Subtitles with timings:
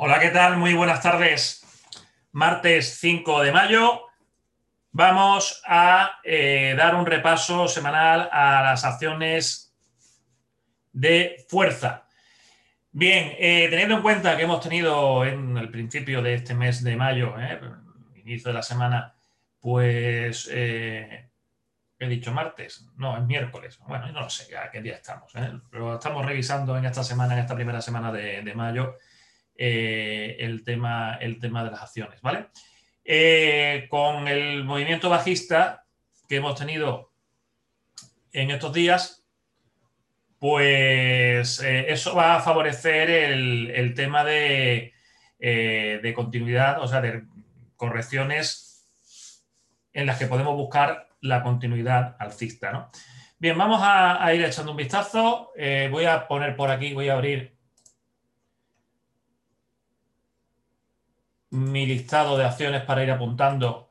[0.00, 0.56] Hola, ¿qué tal?
[0.56, 1.66] Muy buenas tardes.
[2.30, 4.02] Martes 5 de mayo.
[4.92, 9.74] Vamos a eh, dar un repaso semanal a las acciones
[10.92, 12.06] de fuerza.
[12.92, 16.94] Bien, eh, teniendo en cuenta que hemos tenido en el principio de este mes de
[16.94, 17.60] mayo, eh,
[18.24, 19.16] inicio de la semana,
[19.58, 21.28] pues he
[21.98, 23.76] dicho martes, no, es miércoles.
[23.80, 25.32] Bueno, no lo sé a qué día estamos,
[25.72, 28.94] pero estamos revisando en esta semana, en esta primera semana de mayo,
[29.60, 32.46] eh, el, tema, el tema de las acciones, ¿vale?
[33.04, 35.84] Eh, con el movimiento bajista
[36.28, 37.10] que hemos tenido
[38.32, 39.26] en estos días,
[40.38, 44.94] pues eh, eso va a favorecer el, tema de,
[46.14, 47.24] continuidad, o sea, de
[47.74, 48.88] correcciones
[49.92, 52.90] en las que podemos buscar la continuidad alcista, ¿no?
[53.40, 55.50] Bien, vamos a, a ir echando un vistazo.
[55.90, 57.57] voy a poner por aquí, voy a abrir
[61.50, 63.90] mi listado de acciones para ir apuntando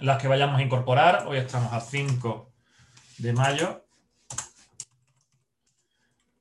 [0.00, 1.26] las que vayamos a incorporar.
[1.26, 2.52] Hoy estamos a 5
[3.18, 3.84] de mayo.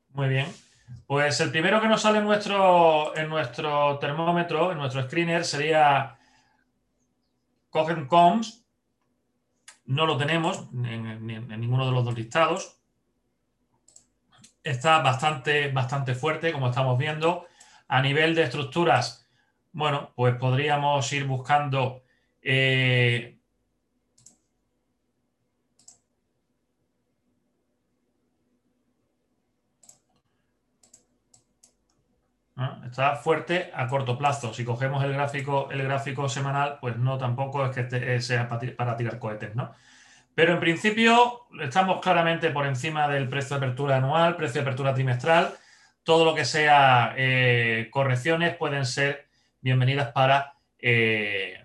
[0.10, 0.48] Muy bien.
[1.06, 6.18] Pues el primero que nos sale en nuestro, en nuestro termómetro, en nuestro screener, sería
[7.70, 8.66] Cogen Coms.
[9.86, 12.78] No lo tenemos en, en, ninguno de los dos listados.
[14.64, 17.48] Está bastante, bastante fuerte, como estamos viendo.
[17.92, 19.28] A nivel de estructuras,
[19.74, 22.04] bueno, pues podríamos ir buscando
[22.42, 23.38] eh,
[32.86, 34.54] Está fuerte a corto plazo.
[34.54, 38.96] Si cogemos el gráfico, el gráfico semanal, pues no tampoco es que eh, sea para
[38.96, 39.74] tirar cohetes, ¿no?
[40.34, 44.94] Pero en principio estamos claramente por encima del precio de apertura anual, precio de apertura
[44.94, 45.56] trimestral
[46.04, 49.28] todo lo que sea eh, correcciones pueden ser
[49.62, 51.64] bienvenidas para eh,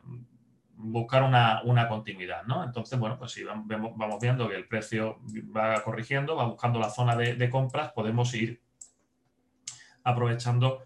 [0.77, 2.63] buscar una, continuidad, ¿no?
[2.63, 5.19] Entonces, bueno, pues si vamos, viendo que el precio
[5.57, 8.61] va corrigiendo, va buscando la zona de, compras, podemos ir
[10.05, 10.83] aprovechando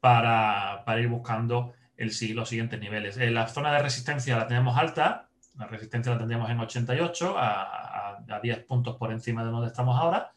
[0.00, 3.16] para, ir buscando el, los siguientes niveles.
[3.16, 8.24] Eh, la zona de resistencia la tenemos alta, la resistencia la tendríamos en 88, a,
[8.28, 10.32] a, 10 puntos por encima de donde estamos ahora,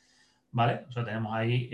[0.51, 0.85] ¿vale?
[0.89, 1.69] O sea, tenemos ahí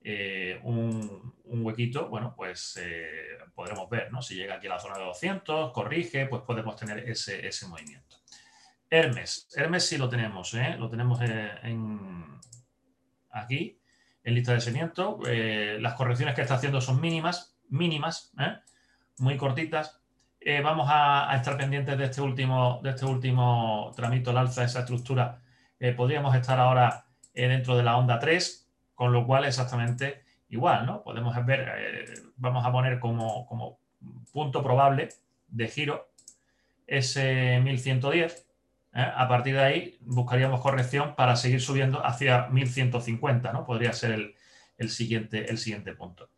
[0.00, 4.22] eh, un, huequito, bueno, pues eh, podremos ver, ¿no?
[4.22, 8.16] Si llega aquí a la zona de 200, corrige, pues podemos tener ese, movimiento.
[8.90, 10.76] Hermes, Hermes sí lo tenemos, ¿eh?
[10.78, 12.38] lo tenemos en,
[13.30, 13.80] aquí,
[14.22, 15.18] en lista de seguimiento.
[15.24, 18.32] las correcciones que está haciendo son mínimas, mínimas,
[19.18, 20.00] muy cortitas.
[20.62, 25.42] vamos a, estar pendientes de este último, de este último tramito al alza, esa estructura.
[25.96, 28.67] podríamos estar ahora dentro de la onda 3,
[28.98, 31.04] con lo cual exactamente igual, ¿no?
[31.04, 33.78] Podemos ver, eh, vamos a poner como,
[34.32, 35.10] punto probable
[35.46, 36.10] de giro
[36.84, 38.48] ese 1110.
[38.94, 39.00] ¿eh?
[39.00, 43.64] A partir de ahí buscaríamos corrección para seguir subiendo hacia 1150, ¿no?
[43.64, 44.34] Podría ser
[44.76, 46.30] el, siguiente, el siguiente punto.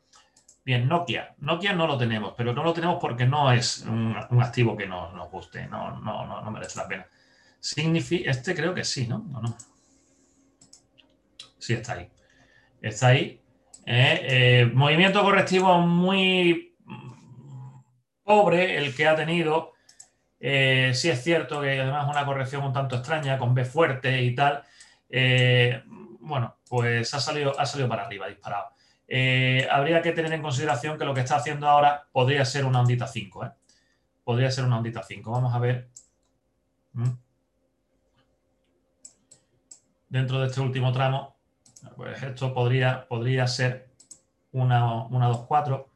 [0.62, 1.34] Bien, Nokia.
[1.38, 5.14] Nokia no lo tenemos, pero no lo tenemos porque no es un, activo que nos,
[5.14, 7.06] nos guste, no, no, no, no, merece la pena.
[7.58, 9.16] Significa, este creo que sí, ¿no?
[9.18, 9.56] ¿no?
[11.58, 12.10] Sí, está ahí
[12.80, 13.40] está ahí.
[13.86, 14.20] ¿eh?
[14.22, 16.76] Eh, movimiento correctivo muy
[18.22, 19.72] pobre el que ha tenido.
[20.38, 24.34] Eh, sí es cierto que además una corrección un tanto extraña, con B fuerte y
[24.34, 24.64] tal.
[26.20, 28.70] bueno, pues ha salido, ha salido para arriba, disparado.
[29.70, 33.06] habría que tener en consideración que lo que está haciendo ahora podría ser una ondita
[33.06, 33.52] 5.
[34.24, 35.30] Podría ser una ondita 5.
[35.30, 35.88] Vamos a ver.
[36.92, 37.10] ¿Mm?
[40.08, 41.39] Dentro de este último tramo,
[41.96, 43.90] pues esto podría, podría ser
[44.52, 45.86] una, una 2.4,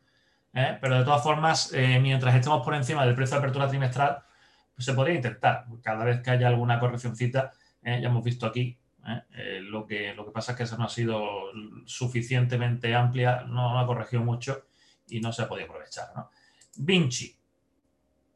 [0.55, 0.78] ¿eh?
[0.81, 4.23] pero de todas formas, eh, mientras estemos por encima del precio de apertura trimestral,
[4.75, 5.67] pues se podría intentar.
[5.83, 7.53] Cada vez que haya alguna correccióncita,
[7.83, 8.00] ¿eh?
[8.00, 8.79] ya hemos visto aquí,
[9.61, 11.50] lo, que, lo que pasa es que esa no ha sido
[11.85, 14.64] suficientemente amplia, no, ha corregido mucho
[15.06, 16.06] y no se ha podido aprovechar.
[16.76, 17.37] Vinci.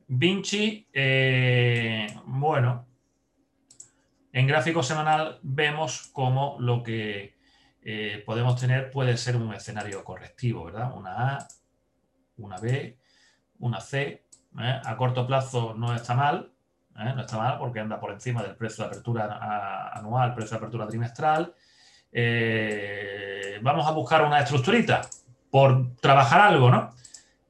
[0.08, 0.86] Vinci,
[2.26, 2.86] bueno,
[4.30, 7.37] en gráfico semanal vemos como lo que
[7.82, 10.92] eh, podemos tener puede ser un escenario correctivo, ¿verdad?
[10.94, 11.48] Una A,
[12.38, 12.98] una B,
[13.60, 14.24] una C.
[14.60, 14.80] ¿eh?
[14.84, 16.50] A corto plazo no está mal,
[16.98, 17.12] ¿eh?
[17.14, 20.86] no está mal porque anda por encima del precio de apertura anual, precio de apertura
[20.86, 21.54] trimestral.
[23.62, 25.02] vamos a buscar una estructurita
[25.50, 26.94] por trabajar algo, ¿no?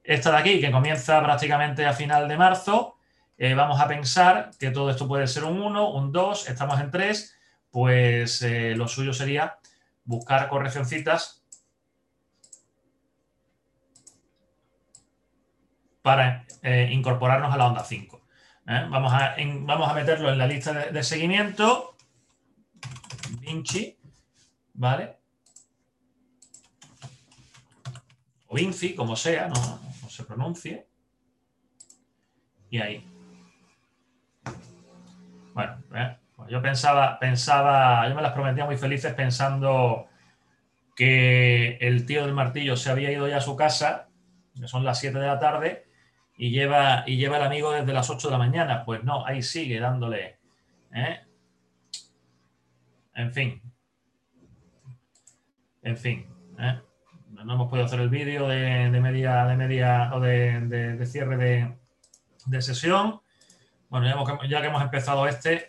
[0.04, 2.96] Esta de aquí, que comienza prácticamente a final de marzo,
[3.56, 7.36] vamos a pensar que todo esto puede ser un 1, un 2, estamos en 3,
[7.70, 8.42] pues
[8.76, 9.58] lo suyo sería
[10.08, 11.44] buscar correccioncitas
[16.00, 18.16] para eh, incorporarnos a la onda 5.
[18.68, 18.86] ¿eh?
[18.88, 21.94] Vamos, a, vamos a meterlo en la lista de, seguimiento.
[23.40, 23.98] Vinci,
[24.72, 25.18] ¿vale?
[28.46, 30.88] O Vinci, como sea, no, se pronuncie.
[32.70, 33.06] Y ahí.
[35.52, 36.16] Bueno, ¿eh?
[36.48, 40.08] Yo pensaba, pensaba, yo me las prometía muy felices pensando
[40.96, 44.08] que el tío del martillo se había ido ya a su casa,
[44.58, 45.86] que son las 7 de la tarde,
[46.36, 48.84] y lleva, y lleva el amigo desde las 8 de la mañana.
[48.84, 50.38] Pues no, ahí sigue dándole.
[50.92, 51.20] ¿eh?
[53.14, 53.62] En fin.
[55.82, 56.26] En fin.
[56.58, 56.80] ¿eh?
[57.30, 61.36] No hemos podido hacer el vídeo de, media, de media o de, cierre
[62.46, 63.20] de, sesión.
[63.88, 64.06] Bueno,
[64.48, 65.68] ya que hemos empezado este,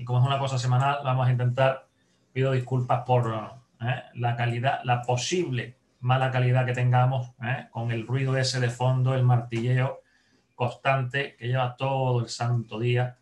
[0.00, 1.86] y como es una cosa semanal, vamos a intentar,
[2.32, 4.02] pido disculpas por, ¿eh?
[4.14, 7.68] la calidad, la posible mala calidad que tengamos, ¿eh?
[7.70, 10.00] con el ruido ese de fondo, el martilleo
[10.54, 13.18] constante que lleva todo el santo día.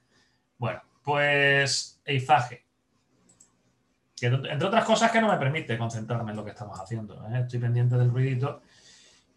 [0.57, 2.65] Bueno, pues Eizaje.
[4.15, 7.27] Que, entre otras cosas que no me permite concentrarme en lo que estamos haciendo.
[7.27, 7.41] ¿eh?
[7.41, 8.63] Estoy pendiente del ruidito.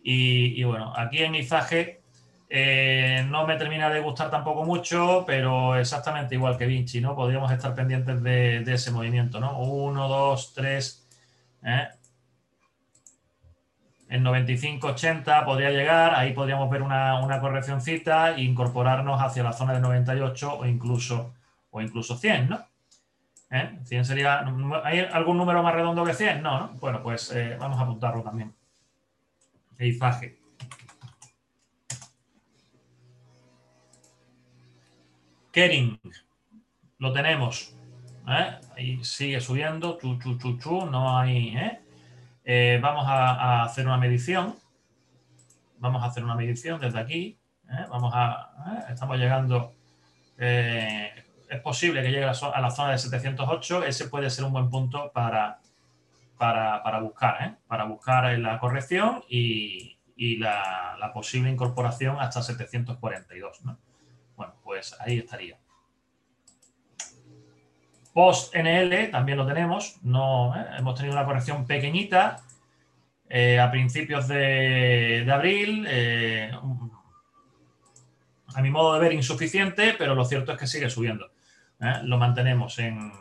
[0.03, 2.00] Y, y bueno, aquí en Izage
[2.53, 7.15] eh, no me termina de gustar tampoco mucho, pero exactamente igual que Vinci, ¿no?
[7.15, 9.57] Podríamos estar pendientes de, ese movimiento, ¿no?
[9.57, 11.07] Uno, dos, tres.
[11.63, 11.87] ¿eh?
[14.09, 19.71] En 95-80 podría llegar, ahí podríamos ver una, una correccióncita e incorporarnos hacia la zona
[19.71, 21.33] de 98 o incluso,
[21.69, 22.67] o incluso 100, ¿no?
[23.47, 24.03] 100 ¿Eh?
[24.03, 24.43] sería.
[24.83, 26.43] ¿Hay algún número más redondo que 100?
[26.43, 26.67] No, ¿no?
[26.81, 28.53] Bueno, pues vamos a apuntarlo también.
[29.77, 30.40] Eizaje.
[35.51, 35.99] Kering,
[36.99, 37.75] lo tenemos.
[38.27, 38.57] ¿eh?
[38.75, 41.57] Ahí sigue subiendo, chu, chu, chu, chu, no hay.
[41.57, 41.79] ¿eh?
[42.45, 44.55] Eh, vamos a, hacer una medición.
[45.79, 47.37] Vamos a hacer una medición desde aquí.
[47.89, 48.85] Vamos a.
[48.89, 49.73] Estamos llegando.
[50.37, 53.83] es posible que llegue a la zona de 708.
[53.83, 55.59] Ese puede ser un buen punto para,
[56.37, 59.97] para, buscar, para buscar la corrección y,
[60.37, 63.65] la, la, posible incorporación hasta 742.
[63.65, 63.77] ¿no?
[64.41, 65.55] Bueno, pues ahí estaría.
[68.11, 69.99] Post NL también lo tenemos.
[70.01, 70.65] No, ¿eh?
[70.79, 72.41] Hemos tenido una corrección pequeñita
[73.29, 75.85] eh, a principios de, abril.
[75.87, 76.51] Eh,
[78.55, 81.29] a mi modo de ver, insuficiente, pero lo cierto es que sigue subiendo.
[82.01, 83.11] Lo mantenemos en,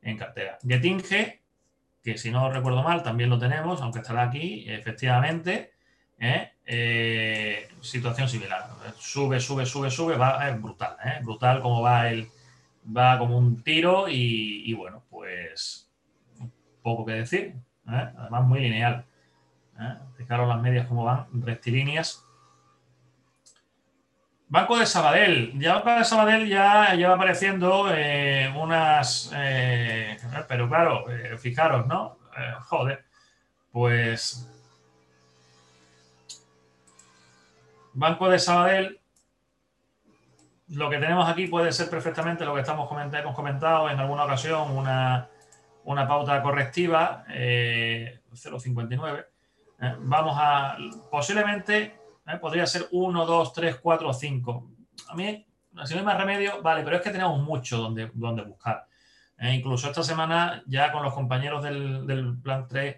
[0.00, 0.56] en cartera.
[0.66, 1.42] Getinge,
[2.02, 5.75] que si no recuerdo mal, también lo tenemos, aunque estará aquí, efectivamente.
[6.18, 8.68] Eh, situación similar.
[8.98, 11.20] Sube, sube, sube, sube, va, es brutal, ¿eh?
[11.22, 12.28] brutal como va el,
[12.96, 15.88] va como un tiro y, bueno, pues
[16.82, 17.54] poco que decir,
[17.88, 18.12] ¿eh?
[18.18, 19.04] además muy lineal.
[20.16, 22.24] Fijaros las medias como van, rectilíneas.
[24.48, 25.58] Banco de Sabadell.
[25.58, 27.86] Ya Banco de Sabadell ya lleva apareciendo
[28.56, 29.30] unas...
[30.48, 31.04] pero claro,
[31.38, 32.18] fijaros, ¿no?
[32.62, 33.04] joder,
[33.70, 34.55] pues
[37.96, 39.00] Banco de Sabadell,
[40.68, 44.24] lo que tenemos aquí puede ser perfectamente lo que estamos comentando, hemos comentado en alguna
[44.24, 45.30] ocasión, una,
[46.06, 49.18] pauta correctiva, 0,59.
[49.18, 49.24] Eh,
[49.80, 50.76] eh, vamos a,
[51.10, 54.70] posiblemente, eh, podría ser 1, 2, 3, 4 o 5.
[55.08, 55.46] A mí,
[55.86, 58.86] si no hay más remedio, vale, pero es que tenemos mucho donde, donde buscar.
[59.38, 62.96] incluso esta semana, ya con los compañeros del, del plan 3,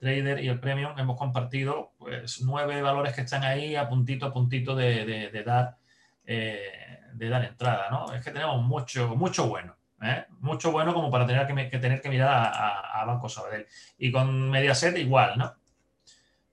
[0.00, 4.32] Trader y el Premium hemos compartido pues nueve valores que están ahí a puntito a
[4.32, 5.76] puntito de, dar
[6.24, 8.12] eh, de dar entrada, ¿no?
[8.14, 10.24] Es que tenemos mucho, mucho bueno, ¿eh?
[10.40, 13.66] mucho bueno como para tener que, tener que mirar a, Banco Sabadell.
[13.98, 15.54] Y con Mediaset igual, ¿no?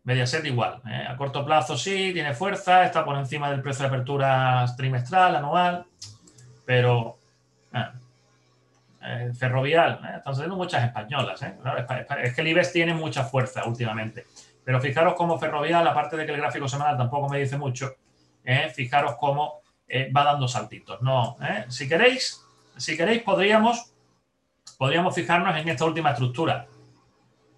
[0.03, 0.81] Mediaset igual.
[0.85, 1.05] ¿eh?
[1.07, 5.85] A corto plazo sí, tiene fuerza, está por encima del precio de apertura trimestral, anual,
[6.65, 7.17] pero
[9.09, 10.17] eh, ferrovial, ¿eh?
[10.17, 11.41] están saliendo muchas españolas.
[11.41, 11.55] ¿eh?
[12.23, 14.25] es que el IBEX tiene mucha fuerza últimamente.
[14.65, 17.95] Pero fijaros cómo ferrovial, aparte de que el gráfico semanal tampoco me dice mucho,
[18.75, 19.61] fijaros cómo
[20.13, 21.01] va dando saltitos.
[21.01, 21.37] No,
[21.69, 22.43] si queréis,
[22.75, 23.93] si queréis podríamos,
[24.77, 26.67] podríamos fijarnos en esta última estructura.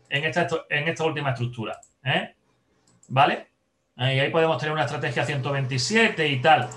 [0.08, 1.82] En esta, en esta última estructura.
[3.08, 3.48] ¿Vale?
[3.98, 6.70] Y ahí podemos tener una estrategia 127 y tal.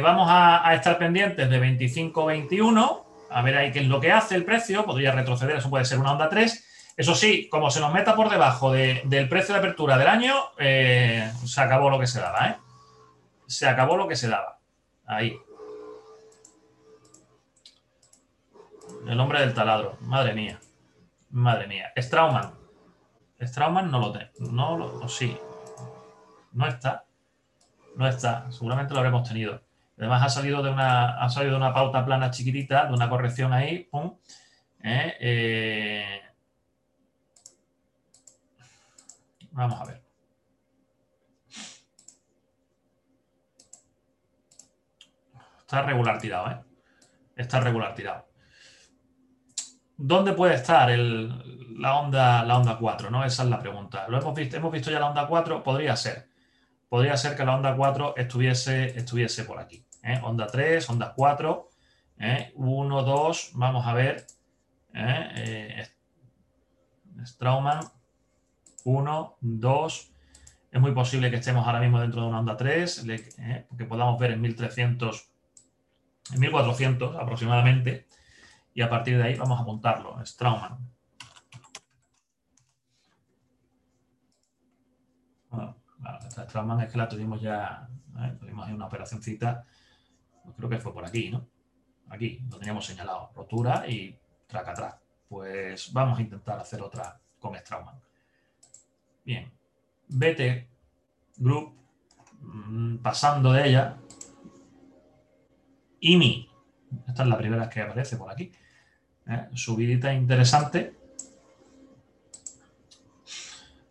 [0.00, 3.03] vamos a, a, estar pendientes de 25-21
[3.34, 6.12] a ver ahí qué lo que hace el precio, podría retroceder, eso puede ser una
[6.12, 6.92] onda 3.
[6.96, 11.32] Eso sí, como se nos meta por debajo del precio de apertura del año, eh,
[11.44, 12.56] se acabó lo que se daba, ¿eh?
[13.48, 14.60] Se acabó lo que se daba.
[15.04, 15.36] Ahí.
[19.08, 19.98] El hombre del taladro.
[20.02, 20.60] Madre mía.
[21.30, 21.92] Madre mía.
[21.96, 22.54] Strauman.
[23.42, 24.30] Strauman no lo tengo.
[24.38, 25.08] No lo.
[25.08, 25.36] sí.
[26.52, 27.04] No está.
[27.96, 28.50] no está.
[28.52, 29.60] Seguramente lo habremos tenido.
[29.98, 33.52] Además ha salido de una, ha salido de una pauta plana chiquitita, de una corrección
[33.52, 33.88] ahí.
[34.82, 35.16] ¿eh?
[35.20, 36.20] Eh,
[39.52, 40.02] vamos a ver.
[45.60, 46.60] Está regular tirado, ¿eh?
[47.36, 48.28] Está regular tirado.
[49.96, 53.10] ¿Dónde puede estar la, onda, la onda 4?
[53.10, 53.24] ¿no?
[53.24, 54.06] Esa es la pregunta.
[54.08, 54.56] ¿Lo hemos visto?
[54.56, 55.62] ¿Hemos visto ya la onda 4?
[55.62, 56.33] Podría ser.
[56.94, 59.84] Podría ser que la onda 4 estuviese, estuviese por aquí.
[60.04, 60.20] ¿eh?
[60.22, 61.70] Onda 3, onda 4.
[62.54, 63.50] 1, 2.
[63.54, 64.24] Vamos a ver.
[64.94, 65.28] ¿eh?
[65.34, 65.88] Eh,
[67.26, 67.80] Strauman.
[68.84, 70.12] 1, 2.
[70.70, 73.66] Es muy posible que estemos ahora mismo dentro de una onda 3, ¿eh?
[73.76, 75.32] que podamos ver en 1300,
[76.32, 78.06] en 1400 aproximadamente
[78.72, 80.78] y a partir de ahí vamos a apuntarlo, Strauman.
[85.50, 85.83] Bueno,
[86.26, 88.36] esta Strauman es que la tuvimos ya, ¿eh?
[88.38, 89.64] tuvimos ahí una operacióncita,
[90.56, 91.46] creo que fue por aquí, ¿no?
[92.08, 94.96] Aquí, lo teníamos señalado, rotura y track atrás.
[95.28, 98.00] Pues vamos a intentar hacer otra con Strauman.
[99.24, 99.50] Bien,
[100.08, 100.68] BT
[101.38, 101.74] Group,
[102.40, 103.96] mm, pasando de ella,
[106.00, 106.48] IMI,
[107.08, 108.52] esta es la primera que aparece por aquí.
[109.26, 109.48] ¿eh?
[109.54, 111.03] subidita interesante.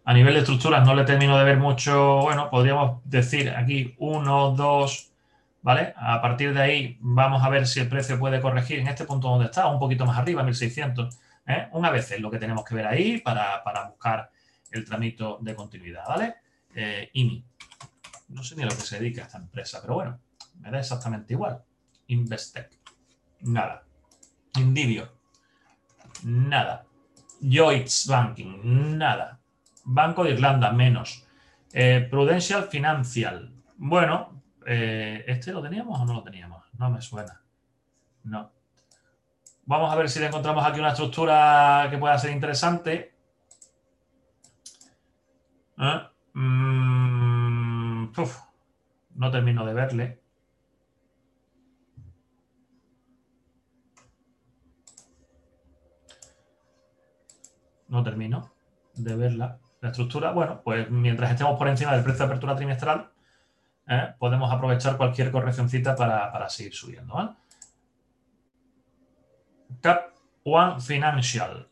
[0.05, 4.51] A nivel de estructuras no le termino de ver mucho, bueno, podríamos decir aquí 1,
[4.51, 5.11] 2,
[5.61, 5.93] ¿vale?
[5.95, 9.29] A partir de ahí vamos a ver si el precio puede corregir en este punto
[9.29, 11.17] donde está, un poquito más arriba, 1600.
[11.47, 11.67] ¿eh?
[11.71, 14.29] Una vez es lo que tenemos que ver ahí para, buscar
[14.71, 16.35] el tramito de continuidad, ¿vale?
[16.75, 17.45] Eh, IMI.
[18.29, 20.19] No sé ni a lo que se dedica esta empresa, pero bueno,
[20.59, 21.61] me da exactamente igual.
[22.07, 22.69] Investec.
[23.41, 23.83] Nada.
[24.57, 25.23] Indivio
[26.23, 26.85] nada.
[27.41, 29.39] Lloyds Banking, nada.
[29.83, 31.25] Banco de Irlanda, menos.
[31.71, 33.51] Eh, Prudential Financial.
[33.77, 36.65] Bueno, eh, ¿este lo teníamos o no lo teníamos?
[36.77, 37.41] No me suena.
[38.23, 38.51] No.
[39.65, 43.13] Vamos a ver si le encontramos aquí una estructura que pueda ser interesante.
[45.77, 46.01] ¿Eh?
[46.33, 48.11] Mm,
[49.15, 50.23] no termino de verle.
[57.93, 58.51] no termino
[58.95, 59.59] de verla.
[59.83, 63.11] La estructura, bueno, pues mientras estemos por encima del precio de apertura trimestral,
[63.85, 64.15] ¿eh?
[64.17, 67.35] podemos aprovechar cualquier correccióncita para, para seguir subiendo.
[69.81, 70.13] Cap
[70.45, 71.67] One Financial.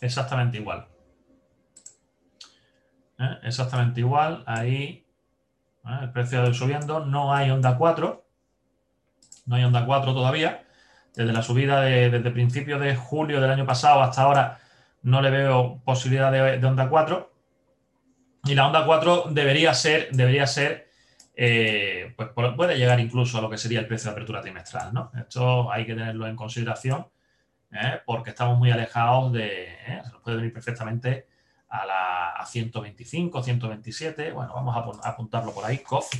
[0.00, 0.86] Exactamente igual.
[3.18, 3.38] ¿Eh?
[3.42, 4.44] Exactamente igual.
[4.46, 5.04] Ahí
[5.86, 5.98] ¿eh?
[6.02, 7.04] el precio de subiendo.
[7.04, 8.24] No hay onda 4.
[9.46, 10.69] No hay onda 4 todavía
[11.14, 14.58] desde la subida de, desde principios de julio del año pasado hasta ahora
[15.02, 17.30] no le veo posibilidad de, onda 4.
[18.44, 20.88] Y la onda 4 debería ser, debería ser
[21.34, 24.92] eh, pues puede llegar incluso a lo que sería el precio de apertura trimestral.
[24.92, 25.10] ¿no?
[25.18, 27.06] Esto hay que tenerlo en consideración
[27.72, 28.00] ¿eh?
[28.04, 30.00] porque estamos muy alejados de, ¿eh?
[30.04, 31.26] se nos puede venir perfectamente
[31.68, 34.32] a, la, a 125, 127.
[34.32, 36.10] Bueno, vamos a, apuntarlo por ahí, COF.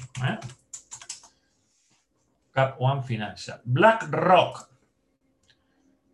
[2.53, 3.61] Cap One Financial.
[3.65, 4.70] BlackRock.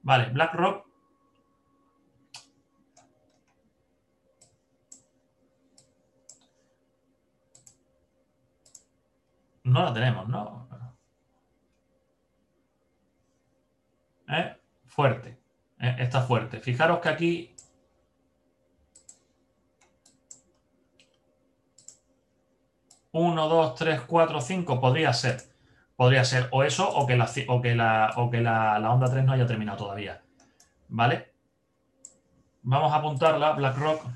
[0.07, 0.87] Vale, BlackRock.
[9.65, 10.69] No la tenemos, ¿no?
[14.29, 14.57] ¿Eh?
[14.87, 15.41] Fuerte.
[15.81, 15.97] ¿Eh?
[15.99, 16.61] Está fuerte.
[16.61, 17.57] Fijaros que aquí
[23.11, 25.56] Uno, dos, tres, cuatro, cinco podría ser.
[25.97, 29.25] Podría ser o eso o que la, o que la, o que la, onda 3
[29.25, 30.23] no haya terminado todavía.
[30.89, 31.33] ¿Vale?
[32.63, 34.07] Vamos a apuntarla, BlackRock.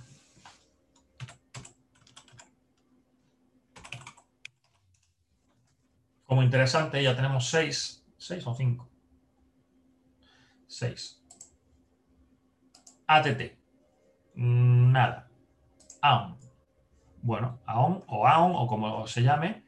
[6.27, 8.05] Como interesante, ya tenemos 6.
[8.19, 8.89] 6 o 5.
[10.67, 11.23] 6.
[13.07, 13.59] ATT.
[14.35, 15.29] Nada.
[16.03, 16.39] AON.
[17.23, 19.65] Bueno, AON o AON o como se llame,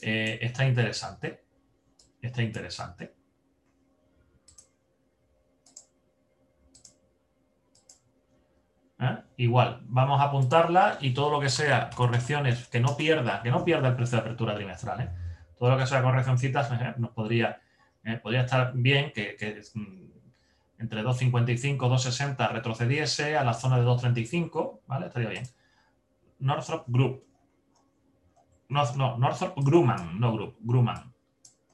[0.00, 1.44] eh, está interesante.
[2.20, 3.14] Está interesante.
[9.00, 9.16] ¿Eh?
[9.36, 13.64] Igual, vamos a apuntarla y todo lo que sea correcciones que no pierda, que no
[13.64, 15.00] pierda el precio de apertura trimestral.
[15.00, 15.10] ¿eh?
[15.56, 17.60] Todo lo que sea correccioncitas nos podría,
[18.22, 19.36] podría estar bien que,
[19.74, 20.08] mm,
[20.78, 25.06] entre 2.55 2.60 retrocediese a la zona de 2.35, ¿vale?
[25.06, 25.44] Estaría bien.
[26.40, 27.24] Northrop Group,
[28.68, 31.12] no, no, Northrop Grumman, no Grumman.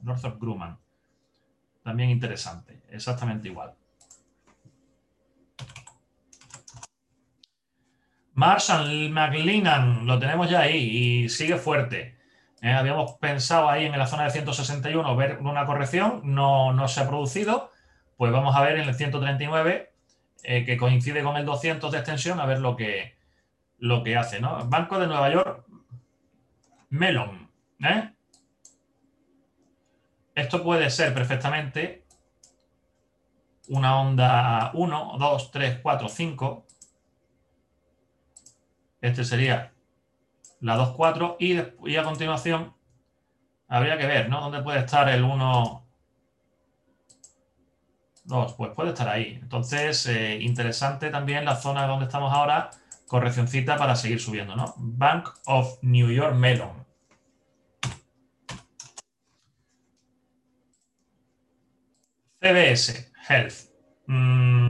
[0.00, 0.78] Northrop Grumman.
[1.82, 3.74] También interesante, exactamente igual.
[8.34, 10.76] Marshall McLennan, lo tenemos ya ahí
[11.24, 12.16] y sigue fuerte.
[12.62, 12.72] ¿eh?
[12.72, 17.08] habíamos pensado ahí en la zona de 161 ver una corrección, no, no se ha
[17.08, 17.70] producido.
[18.16, 19.92] Pues vamos a ver en el 139,
[20.44, 23.16] eh, que coincide con el 200 de extensión, a ver lo que,
[23.78, 24.40] lo que hace.
[24.40, 24.64] ¿no?
[24.66, 25.64] Banco de Nueva York,
[26.94, 27.50] Melon.
[27.80, 28.14] ¿eh?
[30.32, 32.06] Esto puede ser perfectamente
[33.68, 36.66] una onda 1, 2, 3, 4, 5.
[39.00, 39.72] Este sería
[40.60, 42.72] la 2, 4 y, y, a continuación
[43.66, 44.40] habría que ver, ¿no?
[44.40, 45.86] ¿Dónde puede estar el 1,
[48.24, 48.52] 2?
[48.52, 49.40] Pues puede estar ahí.
[49.42, 52.70] Entonces, eh, interesante también la zona donde estamos ahora,
[53.08, 54.74] correccioncita para seguir subiendo, ¿no?
[54.76, 56.83] Bank of New York Melon.
[62.44, 63.70] CBS, Health.
[64.06, 64.66] Mm,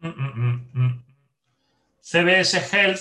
[0.00, 1.04] mm, mm,
[2.00, 3.00] CBS Health,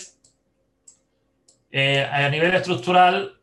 [1.69, 3.39] eh, a nivel estructural,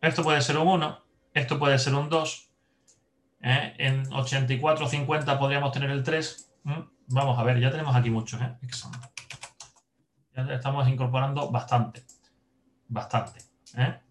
[0.00, 1.04] esto puede ser un 1,
[1.34, 2.50] esto puede ser un 2.
[3.42, 3.74] ¿eh?
[3.76, 6.54] En 84-50 podríamos tener el 3.
[7.08, 8.40] Vamos a ver, ya tenemos aquí muchos.
[8.40, 8.56] ¿eh?
[10.34, 12.02] Ya estamos incorporando bastante.
[12.88, 13.40] Bastante.
[13.76, 14.01] ¿eh?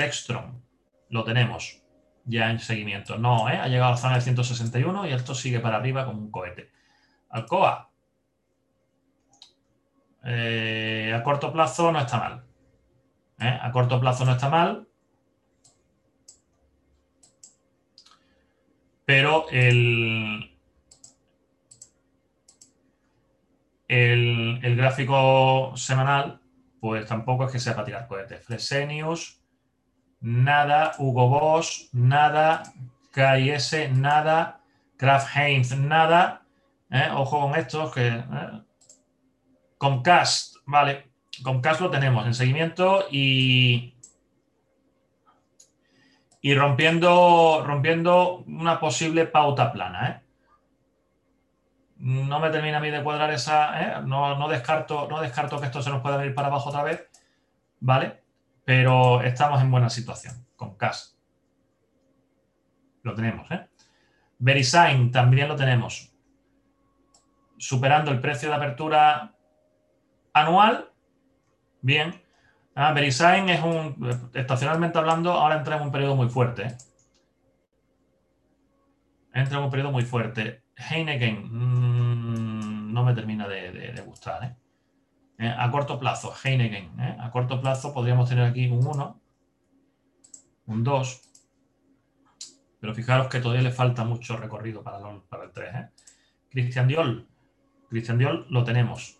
[0.00, 0.64] Textron,
[1.10, 1.82] lo tenemos
[2.24, 3.18] ya en seguimiento.
[3.18, 3.58] No, ¿eh?
[3.58, 6.70] ha llegado a la zona del 161 y esto sigue para arriba como un cohete.
[7.28, 7.90] Alcoa,
[10.24, 12.44] eh, a corto plazo no está mal.
[13.40, 13.58] ¿eh?
[13.60, 14.88] A corto plazo no está mal.
[19.04, 20.56] Pero el,
[23.86, 26.40] el, el, gráfico semanal,
[26.80, 28.42] pues tampoco es que sea para tirar cohetes.
[28.42, 29.39] Fresenius,
[30.20, 32.62] nada, Hugo Boss, nada,
[33.12, 34.60] KIS, nada,
[34.96, 36.42] Kraft Heinz, nada.
[36.90, 37.08] ¿eh?
[37.12, 38.08] Ojo con estos que.
[38.08, 38.62] ¿eh?
[39.78, 41.10] Comcast, vale.
[41.42, 43.94] Comcast lo tenemos en seguimiento y.
[46.42, 50.08] Y rompiendo, rompiendo una posible pauta plana.
[50.08, 50.20] ¿eh?
[51.96, 54.00] No me termina a mí de cuadrar esa.
[54.02, 57.08] No, no, descarto, no descarto que esto se nos pueda venir para abajo otra vez.
[57.80, 58.20] ¿Vale?
[58.64, 61.18] Pero estamos en buena situación con CAS.
[63.02, 63.66] Lo tenemos, ¿eh?
[64.38, 66.12] VeriSign también lo tenemos.
[67.58, 69.34] Superando el precio de apertura
[70.32, 70.90] anual.
[71.82, 72.22] Bien.
[72.74, 76.62] Ah, VeriSign es un, estacionalmente hablando, ahora entra en un periodo muy fuerte.
[76.64, 76.76] ¿eh?
[79.34, 80.62] Entra en un periodo muy fuerte.
[80.76, 84.44] Heineken mm, no me termina de gustar.
[84.44, 84.56] ¿eh?
[85.40, 87.00] Eh, a corto plazo, Heineken.
[87.00, 87.16] ¿eh?
[87.18, 89.20] A corto plazo podríamos tener aquí un 1,
[90.66, 91.22] un 2.
[92.78, 95.74] Pero fijaros que todavía le falta mucho recorrido para, el 3.
[95.74, 95.88] ¿eh?
[96.50, 97.26] Christian Diol.
[97.88, 99.16] Christian Diol lo tenemos.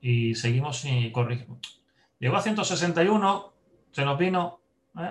[0.00, 1.82] Y seguimos y corrigimos.
[2.18, 3.52] Llegó a 161,
[3.92, 4.60] se nos vino,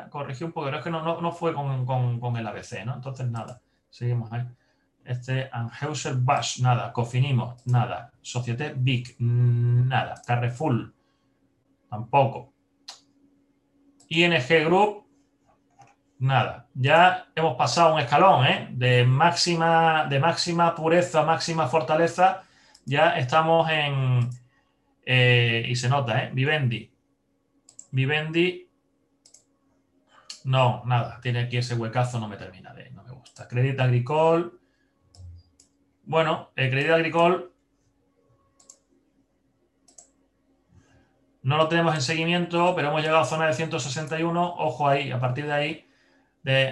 [0.10, 2.96] corrigió un poco, pero es que no, fue con, con, el ABC, ¿no?
[2.96, 4.46] Entonces nada, seguimos ahí.
[5.04, 6.92] Este Anheuser Busch, nada.
[6.94, 8.12] Cofinimo, nada.
[8.22, 10.22] Societe Big, nada.
[10.26, 10.94] Carrefour,
[11.90, 12.54] tampoco.
[14.10, 14.34] ING
[14.66, 15.08] Group,
[16.20, 16.68] nada.
[16.74, 18.68] Ya hemos pasado un escalón, ¿eh?
[18.72, 22.44] De máxima, de máxima pureza, máxima fortaleza.
[22.86, 24.30] Ya estamos en.
[25.06, 26.30] Eh, y se nota, ¿eh?
[26.34, 26.92] Vivendi.
[27.92, 28.70] Vivendi.
[30.44, 31.20] No, nada.
[31.22, 32.92] Tiene aquí ese huecazo, no me termina de.
[32.92, 33.48] No me gusta.
[33.48, 34.61] Credit Agricole.
[36.04, 37.46] Bueno, el crédito agricole
[41.44, 44.56] no lo tenemos en seguimiento, pero hemos llegado a zona de 161.
[44.58, 45.88] Ojo ahí, a partir de ahí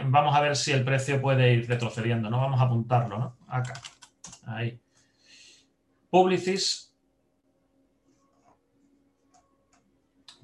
[0.06, 2.30] vamos a ver si el precio puede ir retrocediendo.
[2.30, 3.38] No vamos a apuntarlo, ¿no?
[3.48, 3.74] Acá.
[4.46, 4.80] Ahí.
[6.10, 6.94] Publicis.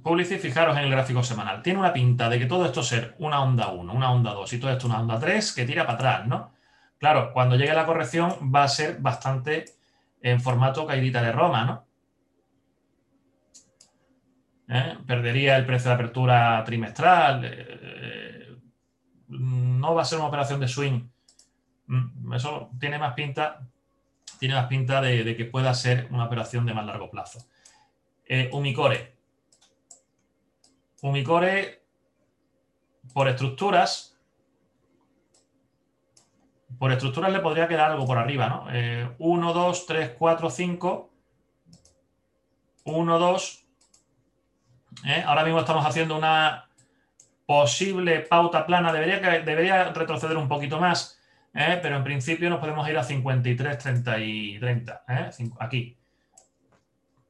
[0.04, 1.64] Publicis, fijaros en el gráfico semanal.
[1.64, 4.60] Tiene una pinta de que todo esto ser una onda 1, una onda 2 y
[4.60, 6.55] todo esto una onda 3 que tira para atrás, ¿no?
[6.98, 9.66] Claro, cuando llegue la corrección va a ser bastante
[10.22, 11.86] en formato caidita de Roma, ¿no?
[14.68, 14.98] ¿Eh?
[15.06, 17.42] Perdería el precio de apertura trimestral.
[17.44, 18.58] Eh,
[19.28, 21.02] no va a ser una operación de swing.
[21.88, 23.68] Mm, eso tiene más pinta,
[24.40, 27.46] tiene más pinta de, que pueda ser una operación de más largo plazo.
[28.26, 28.50] Eh.
[28.52, 29.16] Umicore,
[33.14, 34.15] por estructuras,
[36.78, 38.68] por estructuras le podría quedar algo por arriba, ¿no?
[39.18, 41.10] 1, 2, 3, 4, 5.
[42.86, 43.66] 1, 2.
[45.26, 46.68] Ahora mismo estamos haciendo una
[47.46, 48.92] posible pauta plana.
[48.92, 51.16] Debería, debería retroceder un poquito más.
[51.56, 51.80] ¿eh?
[51.82, 55.04] pero en principio nos podemos ir a 53, 30 y 30.
[55.08, 55.30] ¿eh?
[55.60, 55.98] Aquí.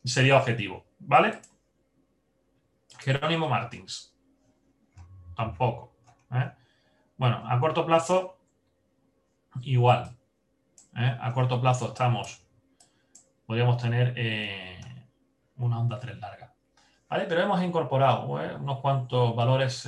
[0.03, 1.39] Sería objetivo, ¿vale?
[2.99, 4.13] Jerónimo Martins.
[5.36, 5.93] Tampoco.
[6.31, 6.51] ¿eh?
[7.17, 8.35] Bueno, a corto plazo,
[9.61, 10.15] igual.
[10.93, 12.45] A corto plazo estamos,
[13.45, 14.15] podríamos tener
[15.57, 16.53] una onda 3 larga.
[17.07, 17.25] ¿Vale?
[17.25, 19.83] Pero hemos incorporado unos cuantos valores,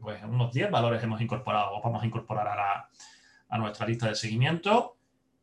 [0.00, 2.88] pues unos 10 valores hemos incorporado, vamos a incorporar ahora
[3.48, 4.96] a nuestra lista de seguimiento.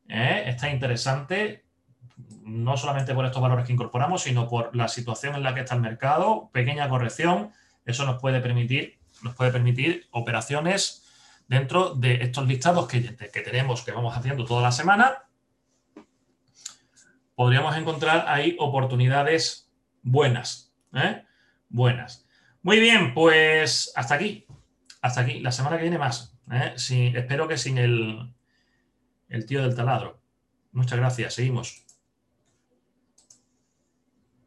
[0.08, 0.44] ¿eh?
[0.48, 1.66] Está interesante,
[2.44, 5.76] no solamente por estos valores que incorporamos, sino por la situación en la que está
[5.76, 7.52] el mercado, pequeña corrección,
[7.86, 11.05] eso nos puede permitir, nos puede permitir operaciones
[11.48, 15.24] dentro de estos listados que, tenemos, que vamos haciendo toda la semana.
[17.36, 20.74] Podríamos encontrar ahí oportunidades buenas.
[20.94, 21.24] ¿eh?
[21.70, 22.28] Buenas.
[22.62, 24.46] Muy bien, pues hasta aquí.
[25.02, 25.40] Hasta aquí.
[25.40, 26.38] La semana que viene más.
[26.52, 26.74] ¿eh?
[26.76, 30.22] espero que sin el tío del taladro.
[30.72, 31.34] Muchas gracias.
[31.34, 31.85] Seguimos.